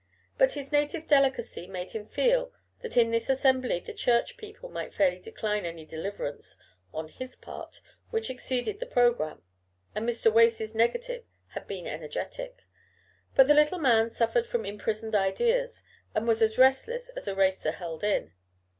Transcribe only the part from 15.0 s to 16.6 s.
ideas, and was as